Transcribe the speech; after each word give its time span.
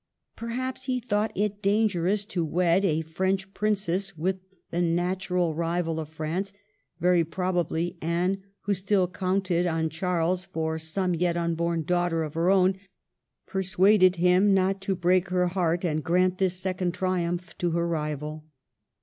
Perhaps 0.35 0.85
he 0.85 0.99
thought 0.99 1.31
it 1.35 1.61
dangerous 1.61 2.25
to 2.25 2.43
wed 2.43 2.83
a 2.83 3.01
French 3.01 3.53
princess 3.53 4.17
with 4.17 4.37
the 4.71 4.81
natural 4.81 5.53
rival 5.53 5.99
of 5.99 6.09
France; 6.09 6.51
very 6.99 7.23
probably 7.23 7.99
Anne, 8.01 8.41
who 8.61 8.73
still 8.73 9.07
counted 9.07 9.67
on 9.67 9.91
Charles 9.91 10.43
for 10.43 10.79
some 10.79 11.13
yet 11.13 11.37
unborn 11.37 11.83
daughter 11.83 12.23
of 12.23 12.33
her 12.33 12.49
own, 12.49 12.79
persuaded 13.45 14.15
him 14.15 14.55
not 14.55 14.81
to 14.81 14.95
break 14.95 15.29
her 15.29 15.49
heart 15.49 15.85
and 15.85 16.03
grant 16.03 16.39
this 16.39 16.57
second 16.59 16.95
triumph 16.95 17.55
to 17.59 17.69
her 17.69 17.87
rival. 17.87 18.45